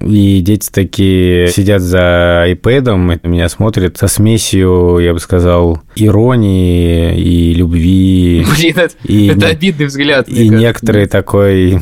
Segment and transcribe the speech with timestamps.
[0.00, 7.54] И дети такие сидят за iPad, меня смотрят со смесью, я бы сказал, иронии и
[7.54, 8.46] любви.
[8.56, 10.28] Блин, это, и, это обидный взгляд.
[10.28, 11.80] И некоторые такой,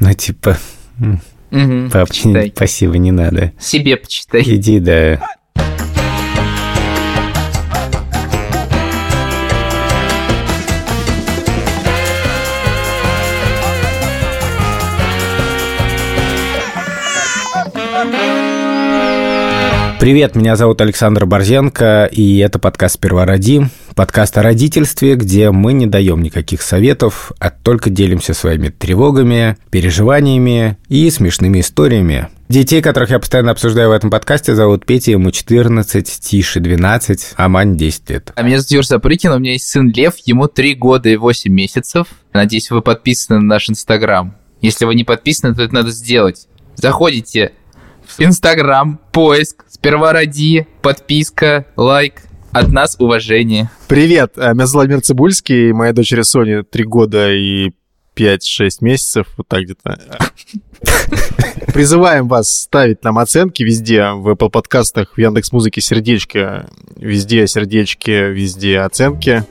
[0.00, 0.56] ну, типа,
[1.50, 3.52] Угу, пап, не, спасибо, не надо.
[3.58, 4.42] Себе почитай.
[4.42, 5.20] Иди, да.
[20.00, 23.62] Привет, меня зовут Александр Борзенко, и это подкаст «Сперва роди»,
[23.96, 30.78] подкаст о родительстве, где мы не даем никаких советов, а только делимся своими тревогами, переживаниями
[30.88, 32.28] и смешными историями.
[32.48, 37.48] Детей, которых я постоянно обсуждаю в этом подкасте, зовут Петя, ему 14, Тише 12, а
[37.48, 38.32] Мань 10 лет.
[38.36, 41.52] А меня зовут Юр Запрыкин, у меня есть сын Лев, ему 3 года и 8
[41.52, 42.06] месяцев.
[42.32, 44.36] Надеюсь, вы подписаны на наш Инстаграм.
[44.60, 46.46] Если вы не подписаны, то это надо сделать.
[46.76, 47.50] Заходите
[48.18, 50.12] Инстаграм, поиск, сперва
[50.82, 52.22] подписка, лайк.
[52.50, 53.70] От нас уважение.
[53.88, 57.72] Привет, э, меня зовут Владимир Цибульский, моя дочери Соня 3 года и
[58.16, 60.00] 5-6 месяцев, вот так где-то.
[61.72, 68.10] Призываем вас ставить нам оценки везде, в Apple подкастах, в Яндекс Музыке сердечко, везде сердечки,
[68.10, 69.44] везде оценки.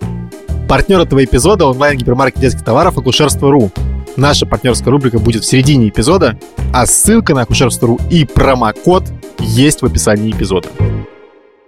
[0.67, 3.71] Партнер этого эпизода онлайн-гипермаркет детских товаров «Акушерство.ру».
[4.17, 6.39] Наша партнерская рубрика будет в середине эпизода,
[6.73, 9.03] а ссылка на акушерство.ру и промокод
[9.39, 10.69] есть в описании эпизода.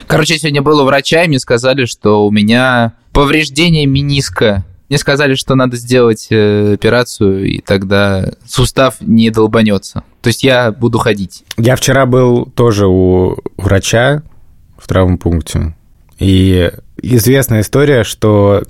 [0.08, 4.66] Короче, я сегодня был у врача, и мне сказали, что у меня повреждение миниска.
[4.90, 10.04] Мне сказали, что надо сделать э, операцию, и тогда сустав не долбанется.
[10.24, 11.44] То есть я буду ходить.
[11.58, 14.24] Я вчера был тоже у врача
[14.76, 15.76] в травмпункте.
[16.18, 18.64] И известная история, что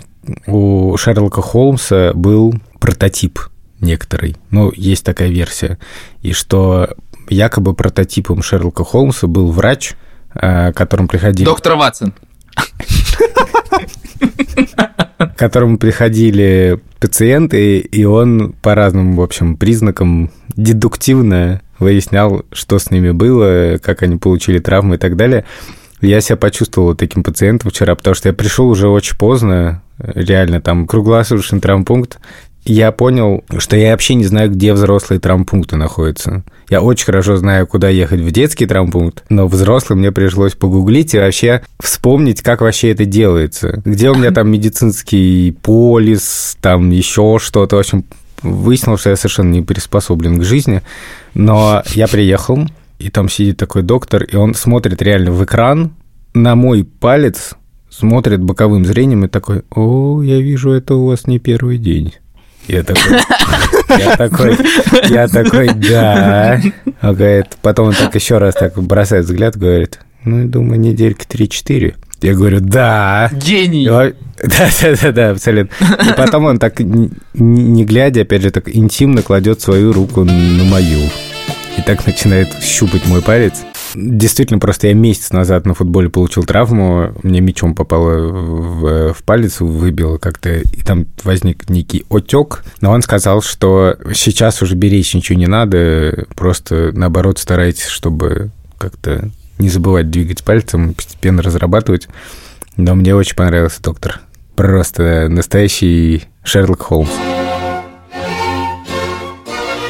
[0.48, 3.40] у Шерлока Холмса был прототип
[3.82, 4.36] некоторый.
[4.52, 5.78] Ну, есть такая версия.
[6.22, 6.96] И что
[7.30, 9.94] якобы прототипом Шерлока Холмса был врач,
[10.34, 11.46] к которому приходили...
[11.46, 12.14] Доктор Ватсон.
[15.18, 22.92] К которому приходили пациенты, и он по разным, в общем, признакам дедуктивно выяснял, что с
[22.92, 25.46] ними было, как они получили травмы и так далее.
[26.02, 30.88] Я себя почувствовал таким пациентом вчера, потому что я пришел уже очень поздно, реально там
[30.88, 32.20] круглосуточный травмпункт,
[32.72, 36.44] я понял, что я вообще не знаю, где взрослые травмпункты находятся.
[36.70, 41.18] Я очень хорошо знаю, куда ехать в детский травмпункт, но взрослым мне пришлось погуглить и
[41.18, 43.82] вообще вспомнить, как вообще это делается.
[43.86, 47.78] Где у меня там медицинский полис, там еще что-то.
[47.78, 48.06] В общем,
[48.44, 50.84] выяснилось, что я совершенно не приспособлен к жизни.
[51.34, 52.68] Но я приехал,
[53.00, 55.94] и там сидит такой доктор, и он смотрит реально в экран
[56.36, 57.56] на мой палец,
[57.90, 62.14] смотрит боковым зрением и такой, о, я вижу, это у вас не первый день.
[62.68, 63.20] Я такой,
[63.98, 64.58] я такой,
[65.10, 66.62] я такой, да.
[67.02, 71.26] Он говорит, потом он так еще раз так бросает взгляд, говорит, ну, я думаю, недельки
[71.26, 71.96] 3-4.
[72.22, 73.30] Я говорю, да.
[73.34, 73.88] Гений.
[73.88, 75.74] Да, да, да, да, абсолютно.
[75.82, 76.80] И потом он так,
[77.34, 81.10] не глядя, опять же, так интимно кладет свою руку на мою.
[81.78, 83.54] И так начинает щупать мой палец.
[83.96, 89.60] Действительно, просто я месяц назад на футболе получил травму, мне мячом попало в, в палец,
[89.60, 92.64] выбило как-то, и там возник некий отек.
[92.82, 99.30] Но он сказал, что сейчас уже беречь ничего не надо, просто наоборот старайтесь, чтобы как-то
[99.58, 102.08] не забывать двигать пальцем, постепенно разрабатывать.
[102.78, 104.22] Но мне очень понравился доктор.
[104.56, 107.10] Просто настоящий Шерлок Холмс.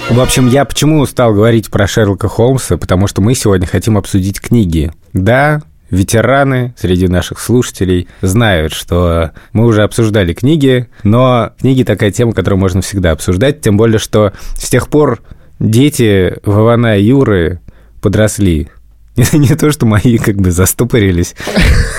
[0.10, 2.78] В общем, я почему стал говорить про Шерлока Холмса?
[2.78, 4.92] Потому что мы сегодня хотим обсудить книги.
[5.14, 5.62] Да,
[5.92, 12.60] ветераны среди наших слушателей знают, что мы уже обсуждали книги, но книги такая тема, которую
[12.60, 15.22] можно всегда обсуждать, тем более, что с тех пор
[15.60, 17.62] дети Вована и Юры
[18.02, 18.70] подросли.
[19.34, 21.36] Не, то, что мои как бы застопорились.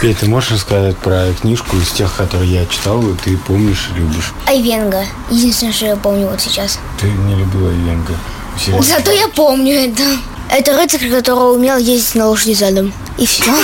[0.01, 3.99] Петь, ты можешь рассказать про книжку из тех, которые я читал, и ты помнишь и
[3.99, 4.33] любишь?
[4.47, 5.05] Айвенга.
[5.31, 6.79] Единственное, что я помню вот сейчас.
[6.99, 8.15] Ты не любила Айвенга.
[8.59, 8.83] Серьезно?
[8.83, 10.03] Зато я помню это.
[10.51, 12.93] Это рыцарь, который умел ездить на лошади задом.
[13.19, 13.53] И все.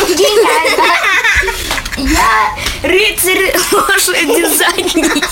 [1.96, 5.22] Я рыцарь лошади задней.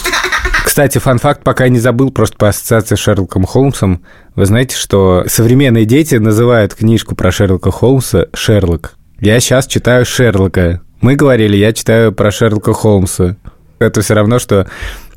[0.64, 4.02] Кстати, фан-факт, пока я не забыл, просто по ассоциации с Шерлоком Холмсом.
[4.34, 8.94] Вы знаете, что современные дети называют книжку про Шерлока Холмса «Шерлок».
[9.20, 10.80] Я сейчас читаю Шерлока.
[11.00, 13.36] Мы говорили, я читаю про Шерлока Холмса.
[13.78, 14.66] Это все равно, что,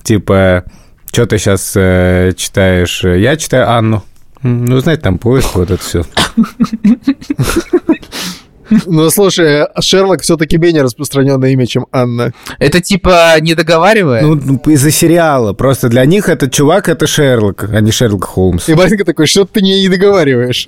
[0.03, 0.65] типа,
[1.11, 3.03] что ты сейчас э, читаешь?
[3.03, 4.03] Я читаю Анну.
[4.47, 6.03] Ну, знаете, там поиск, вот это все.
[8.85, 12.33] Ну, слушай, Шерлок все-таки менее распространенное имя, чем Анна.
[12.59, 14.21] Это типа не договаривая?
[14.21, 15.53] Ну, ну, из-за сериала.
[15.53, 18.67] Просто для них этот чувак— это Шерлок, а не Шерлок Холмс.
[18.67, 20.67] И Баринка такой, что ты не договариваешь?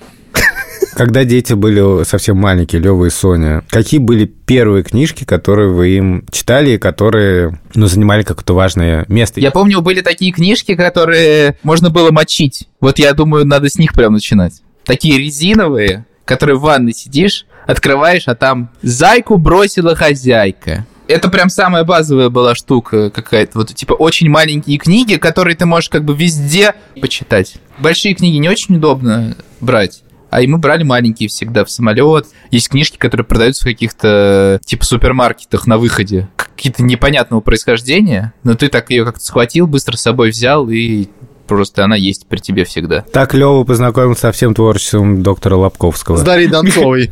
[1.00, 6.26] Когда дети были совсем маленькие, Лева и Соня, какие были первые книжки, которые вы им
[6.30, 9.40] читали, которые ну, занимали какое-то важное место?
[9.40, 12.68] Я помню, были такие книжки, которые можно было мочить.
[12.82, 14.62] Вот я думаю, надо с них прям начинать.
[14.84, 20.86] Такие резиновые, которые в ванной сидишь, открываешь, а там «Зайку бросила хозяйка».
[21.08, 23.60] Это прям самая базовая была штука какая-то.
[23.60, 27.56] Вот, типа, очень маленькие книги, которые ты можешь как бы везде почитать.
[27.78, 30.04] Большие книги не очень удобно брать.
[30.30, 32.28] А и мы брали маленькие всегда в самолет.
[32.52, 36.30] Есть книжки, которые продаются в каких-то типа супермаркетах на выходе.
[36.36, 41.08] Какие-то непонятного происхождения, но ты так ее как-то схватил, быстро с собой взял и
[41.50, 43.02] просто она есть при тебе всегда.
[43.02, 46.18] Так Лева познакомился со всем творчеством доктора Лобковского.
[46.18, 47.12] С Дарьей Донцовой.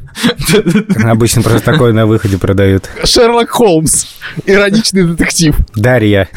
[1.04, 2.88] Обычно просто такое на выходе продают.
[3.04, 4.06] Шерлок Холмс.
[4.46, 5.56] Ироничный детектив.
[5.75, 6.30] Дарья.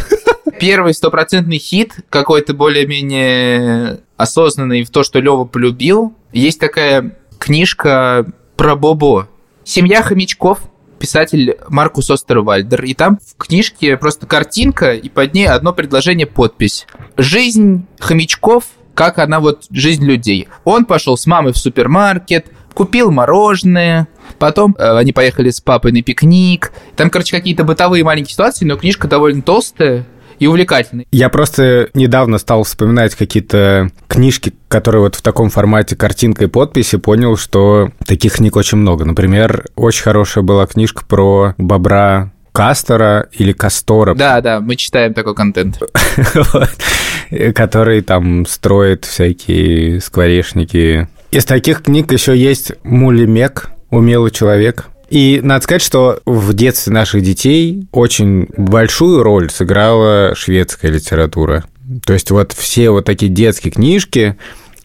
[0.60, 6.12] Первый стопроцентный хит, какой-то более-менее осознанный в то, что Лева полюбил.
[6.32, 8.26] Есть такая книжка
[8.56, 9.26] про Бобо.
[9.64, 10.60] «Семья хомячков»,
[10.98, 12.84] писатель Маркус Остервальдер.
[12.84, 16.86] И там в книжке просто картинка, и под ней одно предложение, подпись.
[17.16, 18.64] «Жизнь хомячков,
[18.94, 20.48] как она вот жизнь людей».
[20.64, 24.08] Он пошел с мамой в супермаркет, купил мороженое,
[24.38, 26.72] потом э, они поехали с папой на пикник.
[26.96, 30.06] Там, короче, какие-то бытовые маленькие ситуации, но книжка довольно толстая,
[30.40, 31.06] и увлекательный.
[31.12, 36.96] Я просто недавно стал вспоминать какие-то книжки, которые вот в таком формате картинка и подписи,
[36.96, 39.04] понял, что таких книг очень много.
[39.04, 44.14] Например, очень хорошая была книжка про бобра Кастера или Кастора.
[44.14, 45.78] Да, да, мы читаем такой контент.
[47.54, 51.08] Который там строит всякие скворечники.
[51.30, 54.86] Из таких книг еще есть Мулимек, «Умелый человек».
[55.10, 61.64] И надо сказать, что в детстве наших детей очень большую роль сыграла шведская литература.
[62.06, 64.36] То есть вот все вот такие детские книжки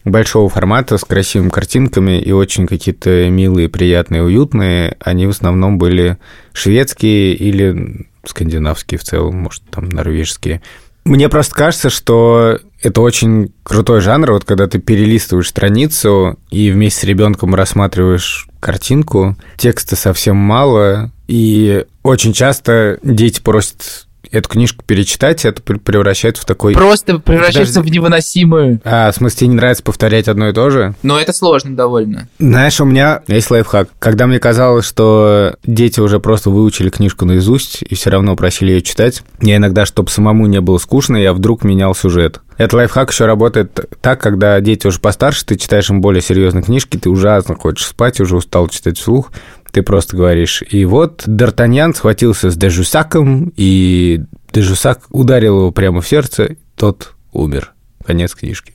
[0.04, 6.18] большого формата с красивыми картинками и очень какие-то милые, приятные, уютные, они в основном были
[6.52, 10.60] шведские или скандинавские в целом, может, там норвежские.
[11.06, 17.02] Мне просто кажется, что это очень крутой жанр, вот когда ты перелистываешь страницу и вместе
[17.02, 25.44] с ребенком рассматриваешь картинку, текста совсем мало, и очень часто дети просят эту книжку перечитать,
[25.44, 26.74] это превращается в такой...
[26.74, 27.90] Просто превращается Подожди.
[27.90, 28.80] в невыносимую.
[28.84, 30.94] А, в смысле, тебе не нравится повторять одно и то же?
[31.02, 32.28] Но это сложно довольно.
[32.38, 33.88] Знаешь, у меня есть лайфхак.
[33.98, 38.82] Когда мне казалось, что дети уже просто выучили книжку наизусть и все равно просили ее
[38.82, 42.40] читать, я иногда, чтобы самому не было скучно, я вдруг менял сюжет.
[42.56, 46.96] Этот лайфхак еще работает так, когда дети уже постарше, ты читаешь им более серьезные книжки,
[46.96, 49.30] ты ужасно хочешь спать, уже устал читать вслух,
[49.76, 50.62] ты просто говоришь.
[50.70, 57.74] И вот Д'Артаньян схватился с Дежусаком, и Дежусак ударил его прямо в сердце, тот умер.
[58.06, 58.72] Конец книжки.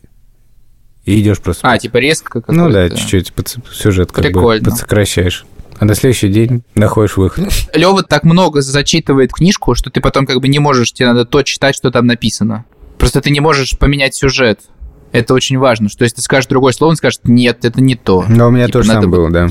[1.03, 1.67] И идешь просто...
[1.67, 2.51] А, типа резко какой-то?
[2.51, 4.63] Ну да, чуть-чуть под, сюжет как Прикольно.
[4.63, 5.45] бы подсокращаешь.
[5.79, 7.51] А на следующий день находишь выход.
[7.73, 11.41] Лёва так много зачитывает книжку, что ты потом как бы не можешь, тебе надо то
[11.41, 12.65] читать, что там написано.
[12.99, 14.59] Просто ты не можешь поменять сюжет.
[15.13, 18.23] Это очень важно, что если ты скажешь другое слово, он скажет, нет, это не то.
[18.29, 19.49] Но у меня типа, тоже сам было, да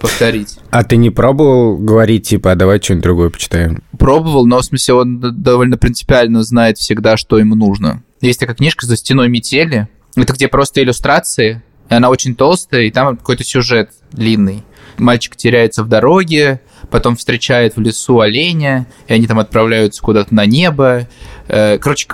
[0.00, 0.58] повторить.
[0.70, 3.82] А ты не пробовал говорить, типа, а давай что-нибудь другое почитаем?
[3.98, 8.02] Пробовал, но в смысле он довольно принципиально знает всегда, что ему нужно.
[8.20, 9.88] Есть такая книжка «За стеной метели».
[10.16, 14.64] Это где просто иллюстрации, и она очень толстая, и там какой-то сюжет длинный.
[14.96, 20.44] Мальчик теряется в дороге, потом встречает в лесу оленя, и они там отправляются куда-то на
[20.44, 21.06] небо.
[21.46, 22.08] Э, короче,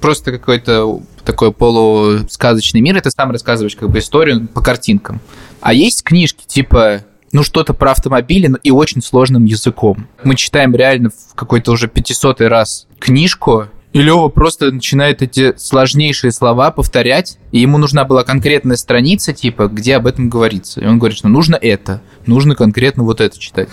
[0.00, 5.20] просто какой-то такой полусказочный мир, и ты сам рассказываешь как бы историю по картинкам.
[5.60, 10.08] А есть книжки типа ну, что-то про автомобили и очень сложным языком.
[10.24, 16.30] Мы читаем реально в какой-то уже 500 раз книжку, и Лева просто начинает эти сложнейшие
[16.30, 20.80] слова повторять, и ему нужна была конкретная страница, типа, где об этом говорится.
[20.80, 23.70] И он говорит, что нужно это, нужно конкретно вот это читать.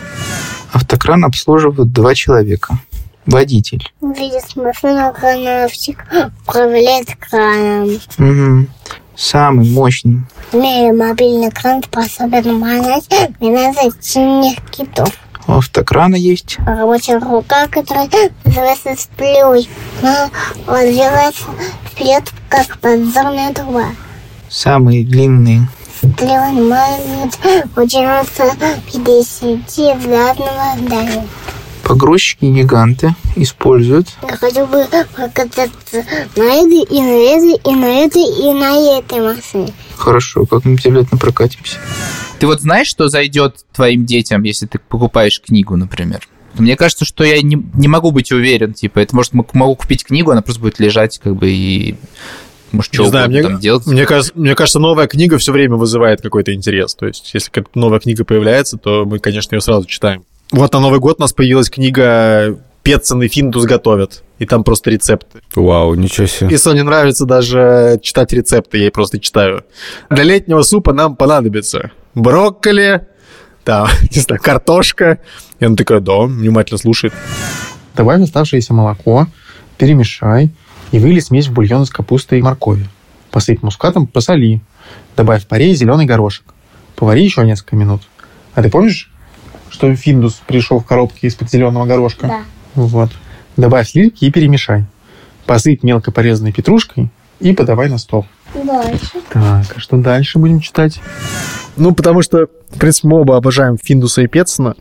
[0.72, 2.80] Автокран обслуживают два человека.
[3.26, 3.92] Водитель.
[4.02, 6.06] Видит машину крановщик,
[6.46, 8.00] управляет краном.
[8.18, 8.68] Угу
[9.16, 10.22] самый мощный.
[10.52, 13.08] Имея мобильный кран, способен манать
[13.40, 15.10] 12 синих китов.
[15.48, 16.58] У автокрана есть.
[16.66, 18.10] Рабочая рука, которая
[18.46, 19.68] называется сплюй.
[20.02, 20.30] Она
[20.68, 21.44] развивается
[21.86, 23.88] вперед, как подзорная труба.
[24.50, 25.68] Самые длинные.
[25.98, 27.40] Сплюй может
[27.76, 28.56] утянуться
[28.92, 31.28] 50 взглядного здания.
[31.84, 34.08] Погрузчики-гиганты используют.
[34.22, 34.86] Я хочу бы
[35.16, 36.04] покататься
[36.36, 39.74] на этой, и на этой, и на этой, и на этой машине.
[39.98, 41.78] Хорошо, как-нибудь обязательно прокатимся.
[42.40, 46.28] Ты вот знаешь, что зайдет твоим детям, если ты покупаешь книгу, например?
[46.56, 48.74] Мне кажется, что я не, не могу быть уверен.
[48.74, 51.96] Типа, это может могу купить книгу, она просто будет лежать, как бы, и
[52.72, 53.86] Может, Не что знаю, мне, там делать.
[53.88, 56.96] мне, кажется, мне кажется, новая книга все время вызывает какой-то интерес.
[56.96, 60.24] То есть, если какая-то новая книга появляется, то мы, конечно, ее сразу читаем.
[60.54, 64.22] Вот на Новый год у нас появилась книга «Петсон и Финдус готовят».
[64.38, 65.40] И там просто рецепты.
[65.56, 66.54] Вау, ничего себе.
[66.54, 69.66] И Соне нравится даже читать рецепты, я ей просто читаю.
[70.12, 73.08] Для летнего супа нам понадобится брокколи,
[73.64, 75.18] там, не знаю, картошка.
[75.60, 77.16] И она такая, да, внимательно слушает.
[77.96, 79.26] Добавь оставшееся молоко,
[79.80, 80.52] перемешай
[80.92, 82.88] и вылей смесь в бульон из капусты и моркови.
[83.32, 84.62] Посыпь мускатом, посоли.
[85.18, 86.46] Добавь в паре зеленый горошек.
[86.96, 88.04] Повари еще несколько минут.
[88.54, 89.10] А ты помнишь,
[89.74, 92.28] что финдус пришел в коробке из-под зеленого горошка?
[92.28, 92.42] Да.
[92.76, 93.10] Вот.
[93.58, 94.86] Добавь сливки и перемешай.
[95.46, 98.26] Посыпь мелко порезанной петрушкой и подавай на стол.
[98.54, 99.20] Дальше.
[99.32, 101.02] Так, а что дальше будем читать?
[101.76, 104.76] Ну, потому что, в принципе, мы оба обожаем Финдуса и Петсона.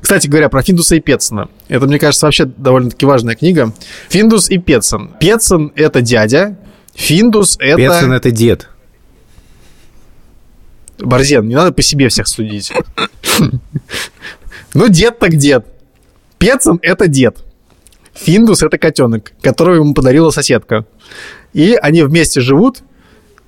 [0.00, 1.48] Кстати говоря, про Финдуса и Петсона.
[1.68, 3.72] Это, мне кажется, вообще довольно-таки важная книга.
[4.08, 5.10] Финдус и Петсон.
[5.20, 6.56] Петсон— это дядя,
[6.94, 7.76] Финдус— это...
[7.76, 8.69] Петсон— это дед.
[11.02, 12.72] Борзен, не надо по себе всех судить.
[14.74, 15.66] Ну, дед так дед.
[16.38, 17.38] Петсон— это дед.
[18.14, 20.86] Финдус— это котенок, которого ему подарила соседка.
[21.52, 22.82] И они вместе живут,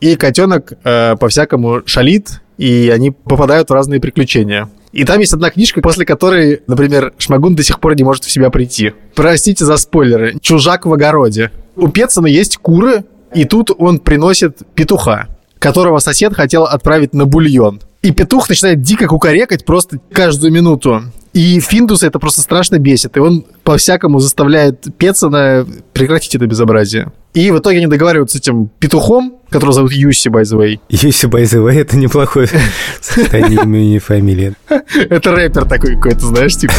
[0.00, 4.68] и котенок э, по-всякому шалит, и они попадают в разные приключения.
[4.92, 8.30] И там есть одна книжка, после которой, например, Шмагун до сих пор не может в
[8.30, 8.92] себя прийти.
[9.14, 10.38] Простите за спойлеры.
[10.40, 11.50] «Чужак в огороде».
[11.76, 13.04] У Петсона есть куры,
[13.35, 15.28] и тут он приносит петуха,
[15.62, 17.81] которого сосед хотел отправить на бульон.
[18.02, 21.04] И петух начинает дико кукарекать просто каждую минуту.
[21.33, 23.17] И Финдуса это просто страшно бесит.
[23.17, 27.11] И он по-всякому заставляет Петсона прекратить это безобразие.
[27.33, 30.81] И в итоге они договариваются с этим петухом, которого зовут Юси, by the way.
[30.91, 32.49] Юси by the way, это неплохое
[33.01, 34.55] сочетание имени и фамилии.
[34.69, 36.75] Это рэпер такой какой-то, знаешь, типа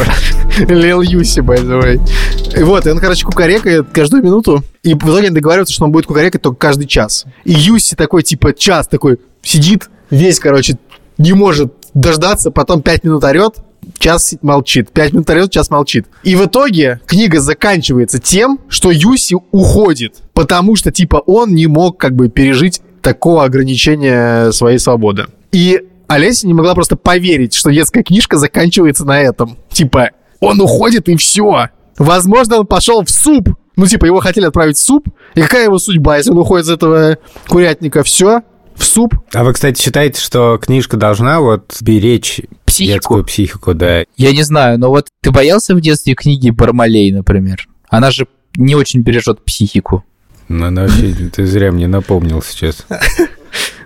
[0.70, 2.60] Лил Юси, by the way.
[2.60, 4.64] И вот, и он, короче, кукарекает каждую минуту.
[4.84, 7.26] И в итоге они договариваются, что он будет кукарекать только каждый час.
[7.44, 10.78] И Юси такой, типа, час такой сидит, весь, короче,
[11.18, 13.56] не может дождаться, потом пять минут орет,
[14.00, 14.92] час молчит.
[14.92, 16.08] Пять минут орет, час молчит.
[16.24, 21.98] И в итоге книга заканчивается тем, что Юси уходит, потому что, типа, он не мог,
[21.98, 25.25] как бы, пережить такого ограничения своей свободы.
[25.52, 29.58] И Олеся не могла просто поверить, что детская книжка заканчивается на этом.
[29.72, 31.70] Типа, он уходит и все.
[31.98, 33.50] Возможно, он пошел в суп.
[33.75, 35.08] Ну, типа, его хотели отправить в суп.
[35.36, 38.04] И какая его судьба, если он уходит из этого курятника?
[38.04, 38.42] Все,
[38.75, 39.16] в суп.
[39.34, 42.42] А вы, кстати, считаете, что книжка должна вот беречь
[42.74, 42.94] Психику.
[42.94, 44.06] детскую психику, да?
[44.18, 47.68] Я не знаю, но вот ты боялся в детстве книги Бармалей, например?
[47.89, 50.03] Она же не очень бережет психику.
[50.50, 52.86] Ну, она вообще, ты зря мне напомнил сейчас.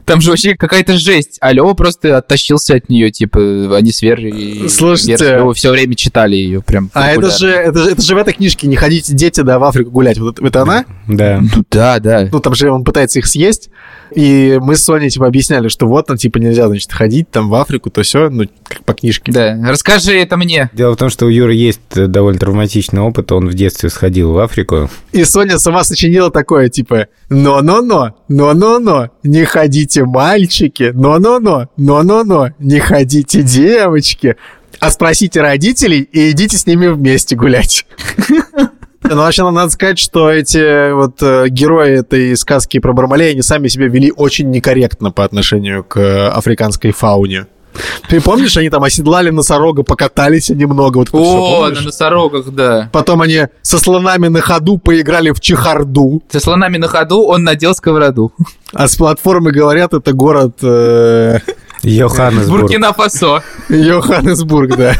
[0.07, 1.37] Там же вообще какая-то жесть.
[1.41, 5.17] А Лёва просто оттащился от нее, типа, они с Верой Слушайте.
[5.53, 6.89] все время читали ее прям.
[6.93, 9.63] А это же, это, же, это же в этой книжке «Не ходите, дети, да, в
[9.65, 10.17] Африку гулять».
[10.17, 10.85] Вот это, это она?
[11.07, 11.41] Да.
[11.41, 12.29] Ну да, да.
[12.31, 13.69] Ну, там же он пытается их съесть.
[14.15, 17.55] И мы с Соней, типа, объясняли, что вот, ну, типа, нельзя, значит, ходить там в
[17.55, 19.31] Африку, то все, ну, как по книжке.
[19.31, 20.69] Да, расскажи это мне.
[20.73, 23.31] Дело в том, что у Юры есть э, довольно травматичный опыт.
[23.31, 24.89] Он в детстве сходил в Африку.
[25.11, 33.41] И Соня сама сочинила такое, типа, но-но-но, но-но-но, не ходите, мальчики, но-но-но, но-но-но, не ходите,
[33.41, 34.35] девочки.
[34.79, 37.85] А спросите родителей и идите с ними вместе гулять.
[39.09, 43.69] Ну, вообще, надо сказать, что эти вот э, герои этой сказки про Бармалея, они сами
[43.69, 47.47] себя вели очень некорректно по отношению к э, африканской фауне.
[48.09, 50.97] Ты помнишь, они там оседлали носорога, покатались немного.
[50.97, 52.89] Вот О, на носорогах, да.
[52.91, 56.23] Потом они со слонами на ходу поиграли в чехарду.
[56.29, 58.31] Со слонами на ходу он надел сковороду.
[58.73, 61.39] А с платформы говорят, это город э,
[61.83, 62.63] Йоханнесбург.
[62.63, 63.41] Буркина-Фасо.
[63.69, 64.95] Йоханнесбург, да.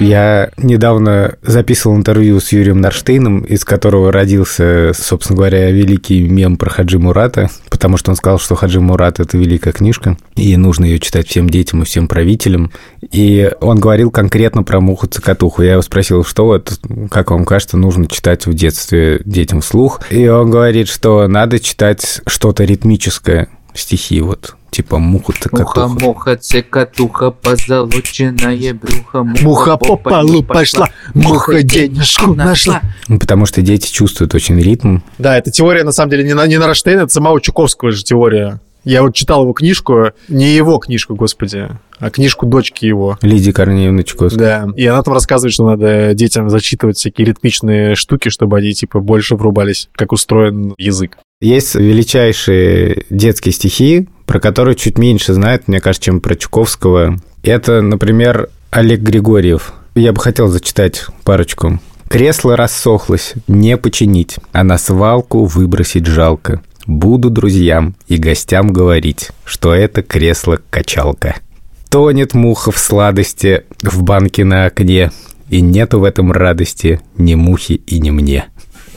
[0.00, 6.70] Я недавно записывал интервью с Юрием Нарштейном, из которого родился, собственно говоря, великий мем про
[6.70, 10.98] Хаджи Мурата, потому что он сказал, что Хаджи Мурат– это великая книжка, и нужно ее
[10.98, 12.72] читать всем детям и всем правителям.
[13.10, 15.62] И он говорил конкретно про муху-цокотуху.
[15.62, 16.78] Я его спросил, что вот,
[17.10, 20.00] как вам кажется, нужно читать в детстве детям вслух.
[20.10, 25.88] И он говорит, что надо читать что-то ритмическое, стихи вот, типа муху-цокотуха.
[25.88, 29.24] Муха, муха, цикатуха, позолоченное брюхо.
[29.24, 32.82] Муха по полу пошла, муха денежку нашла.
[33.08, 34.98] Ну, Потому что дети чувствуют очень ритм.
[35.18, 38.02] Да, эта теория, на самом деле, не на, не на Раштейна, это самого Чуковского же
[38.02, 38.60] теория.
[38.84, 43.16] Я вот читал его книжку, не его книжку, господи, а книжку дочки его.
[43.22, 44.38] Лидии Корнеевны Чуковской.
[44.38, 48.98] Да, и она там рассказывает, что надо детям зачитывать всякие ритмичные штуки, чтобы они, типа,
[48.98, 51.18] больше врубались, как устроен язык.
[51.42, 57.18] Есть величайшие детские стихи, про которые чуть меньше знают, мне кажется, чем про Чуковского.
[57.42, 59.72] Это, например, Олег Григорьев.
[59.96, 66.60] Я бы хотел зачитать парочку Кресло рассохлось, не починить, а на свалку выбросить жалко.
[66.86, 71.36] Буду друзьям и гостям говорить, что это кресло-качалка.
[71.88, 75.10] Тонет муха в сладости в банке на окне,
[75.48, 78.44] и нету в этом радости ни мухи и ни мне.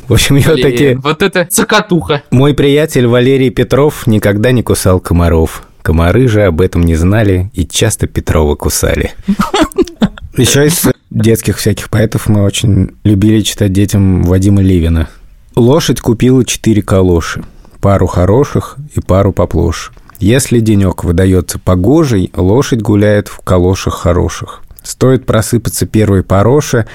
[0.07, 0.97] В общем, я вот Блин, такие...
[0.97, 2.21] Вот это цокотуха.
[2.29, 5.63] Мой приятель Валерий Петров никогда не кусал комаров.
[5.81, 9.13] Комары же об этом не знали и часто Петрова кусали.
[10.37, 15.09] Еще из детских всяких поэтов мы очень любили читать детям Вадима Левина.
[15.55, 17.43] Лошадь купила четыре калоши.
[17.79, 19.91] Пару хороших и пару поплоше.
[20.19, 24.61] Если денек выдается погожий, лошадь гуляет в калошах хороших.
[24.83, 26.85] Стоит просыпаться первой пороше,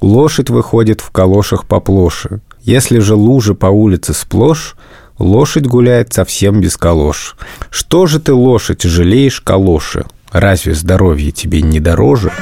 [0.00, 2.40] лошадь выходит в калошах поплоше.
[2.64, 4.74] Если же лужи по улице сплошь,
[5.18, 7.36] лошадь гуляет совсем без калош.
[7.68, 10.06] Что же ты, лошадь, жалеешь калоши?
[10.32, 12.32] Разве здоровье тебе не дороже?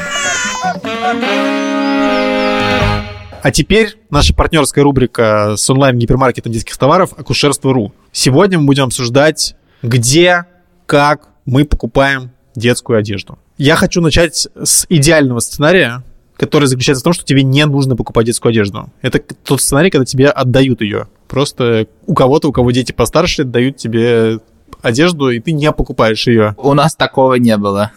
[3.43, 7.93] А теперь наша партнерская рубрика с онлайн-гипермаркетом детских товаров «Акушерство.ру».
[8.13, 10.45] Сегодня мы будем обсуждать, где,
[10.87, 13.41] как мы покупаем детскую одежду.
[13.59, 16.05] Я хочу начать с идеального сценария,
[16.37, 18.91] который заключается в том, что тебе не нужно покупать детскую одежду.
[19.01, 21.09] Это тот сценарий, когда тебе отдают ее.
[21.29, 24.41] Просто у кого-то, у кого дети постарше, дают тебе
[24.83, 26.55] одежду, и ты не покупаешь ее.
[26.59, 27.93] У нас такого не было.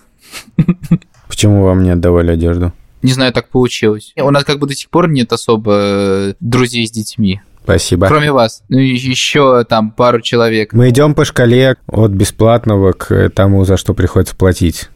[1.27, 2.71] Почему вам не отдавали одежду?
[3.01, 4.13] Не знаю, так получилось.
[4.17, 7.41] У нас как бы до сих пор нет особо э, друзей с детьми.
[7.65, 8.07] Спасибо.
[8.07, 8.63] Кроме вас.
[8.69, 10.71] Ну, и еще там пару человек.
[10.73, 14.89] Мы идем по шкале от бесплатного к тому, за что приходится платить.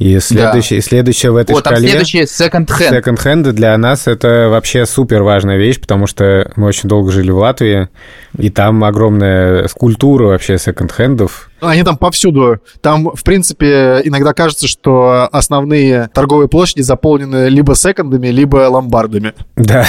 [0.00, 1.90] И следующее, следующее в этой Вот, там шкале...
[1.90, 2.90] следующий секонд-хенд.
[2.90, 7.36] Секонд-хенды для нас это вообще супер важная вещь, потому что мы очень долго жили в
[7.36, 7.90] Латвии,
[8.38, 11.50] и там огромная культура вообще секонд-хендов.
[11.60, 12.60] Они там повсюду.
[12.80, 19.34] Там, в принципе, иногда кажется, что основные торговые площади заполнены либо секондами, либо ломбардами.
[19.56, 19.84] Да.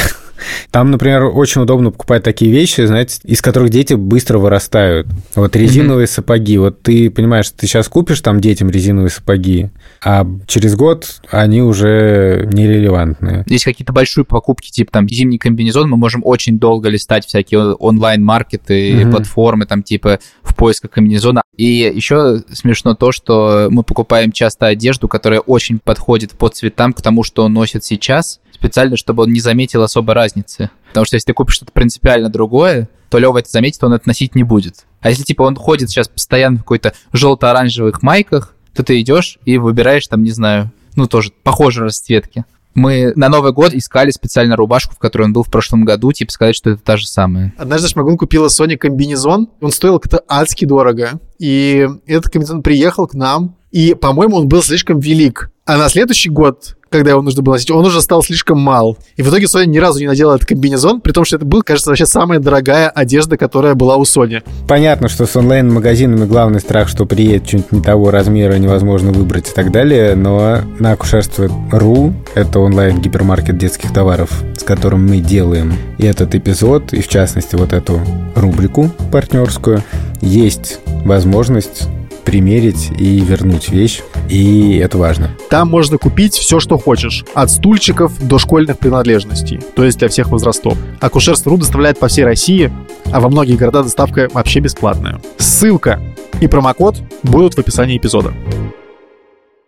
[0.72, 5.08] Там, например, очень удобно покупать такие вещи, знаете, из которых дети быстро вырастают.
[5.36, 6.10] Вот резиновые mm-hmm.
[6.10, 6.58] сапоги.
[6.58, 9.70] Вот ты понимаешь, ты сейчас купишь там детям резиновые сапоги,
[10.04, 13.44] а через год они уже нерелевантные.
[13.48, 18.92] Есть какие-то большие покупки, типа там зимний комбинезон, мы можем очень долго листать всякие онлайн-маркеты,
[18.92, 19.12] mm-hmm.
[19.12, 21.42] платформы, там типа в поисках комбинезона.
[21.56, 27.02] И еще смешно то, что мы покупаем часто одежду, которая очень подходит по цветам к
[27.02, 30.70] тому, что он носит сейчас, специально, чтобы он не заметил особо разницы.
[30.90, 34.36] Потому что если ты купишь что-то принципиально другое, то Лева это заметит, он это носить
[34.36, 34.86] не будет.
[35.02, 39.58] А если типа он ходит сейчас постоянно в какой-то желто-оранжевых майках, то ты идешь и
[39.58, 42.46] выбираешь там, не знаю, ну тоже похожие расцветки.
[42.76, 46.32] Мы на Новый год искали специально рубашку, в которой он был в прошлом году, типа
[46.32, 47.54] сказать, что это та же самая.
[47.58, 51.20] Однажды Шмагун купила Соня комбинезон, он стоил как-то адски дорого.
[51.40, 55.52] И этот комбинезон приехал к нам, и, по-моему, он был слишком велик.
[55.66, 58.98] А на следующий год когда его нужно было носить, он уже стал слишком мал.
[59.16, 61.64] И в итоге Соня ни разу не надела этот комбинезон, при том, что это был,
[61.64, 64.44] кажется, вообще самая дорогая одежда, которая была у Сони.
[64.68, 69.54] Понятно, что с онлайн-магазинами главный страх, что приедет что-нибудь не того размера, невозможно выбрать и
[69.54, 76.36] так далее, но на акушерство.ру, это онлайн-гипермаркет детских товаров, с которым мы делаем и этот
[76.36, 78.02] эпизод, и в частности вот эту
[78.36, 79.82] рубрику партнерскую,
[80.22, 81.88] есть возможность
[82.24, 85.32] примерить и вернуть вещь, и это важно.
[85.50, 90.30] Там можно купить все, что хочешь, от стульчиков до школьных принадлежностей, то есть для всех
[90.30, 90.78] возрастов.
[91.00, 92.72] Акушерство.ру доставляет по всей России,
[93.12, 95.22] а во многие города доставка вообще бесплатная.
[95.38, 96.02] Ссылка
[96.40, 98.34] и промокод будут в описании эпизода.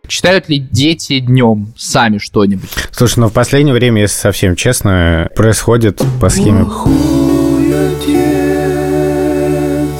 [0.08, 2.70] Читают ли дети днем сами что-нибудь?
[2.92, 6.66] Слушай, ну в последнее время, если совсем честно, происходит по схеме...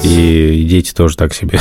[0.02, 1.58] И дети тоже так себе.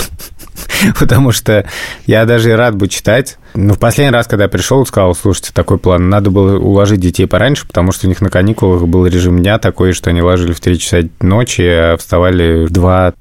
[1.00, 1.66] потому что
[2.06, 3.38] я даже и рад бы читать.
[3.54, 7.28] Но в последний раз, когда я пришел, сказал, слушайте, такой план, надо было уложить детей
[7.28, 10.60] пораньше, потому что у них на каникулах был режим дня такой, что они ложили в
[10.60, 13.14] 3 часа ночи, а вставали в 2.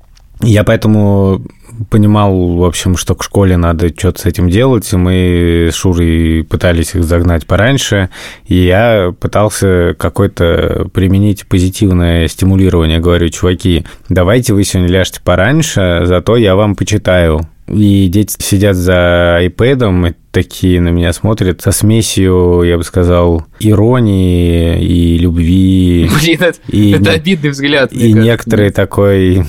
[0.42, 1.42] Я поэтому
[1.91, 6.45] понимал, в общем, что к школе надо что-то с этим делать, и мы с Шурой
[6.45, 8.11] пытались их загнать пораньше,
[8.47, 13.01] и я пытался какое-то применить позитивное стимулирование.
[13.01, 17.49] Говорю, чуваки, давайте вы сегодня ляжете пораньше, зато я вам почитаю.
[17.69, 23.47] И дети сидят за iPad и такие на меня смотрят со смесью, я бы сказал,
[23.61, 26.11] иронии и любви.
[26.21, 27.93] Блин, это, и, это обидный взгляд.
[27.93, 29.45] И некоторые такой,